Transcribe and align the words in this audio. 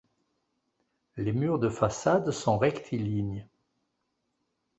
Les 1.15 1.31
murs 1.31 1.59
de 1.59 1.69
façade 1.69 2.31
sont 2.31 2.57
rectilignes. 2.57 3.47